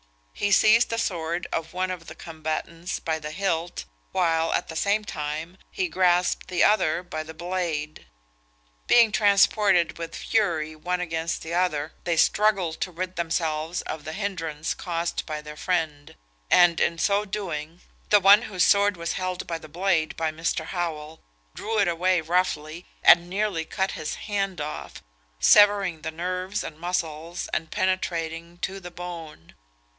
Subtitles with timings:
[0.33, 4.75] He seized the sword of one of the combatants by the hilt, while, at the
[4.75, 8.07] same time, he grasped the other by the blade.
[8.87, 14.13] Being transported with fury one against the other, they struggled to rid themselves of the
[14.13, 16.15] hindrance caused by their friend;
[16.49, 20.65] and in so doing, the one whose sword was held by the blade by Mr.
[20.65, 21.21] Howell,
[21.53, 25.03] drew it away roughly, and nearly cut his hand off,
[25.39, 29.53] severing the nerves and muscles, and penetrating to the bone.